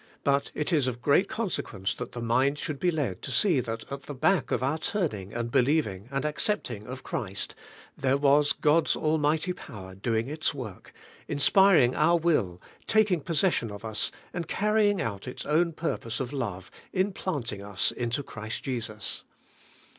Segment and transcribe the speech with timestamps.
[0.23, 3.85] But it is of great consequence that the mind should be led to see that
[3.91, 7.53] at the back of our turning, and believing, and accepting of Christ,
[7.95, 10.91] there was God's almighty power doing its work,—
[11.27, 16.71] inspiring our will, taking possession of us, and carrying out its own purpose of love
[16.91, 19.23] in planting us into Christ Jesus.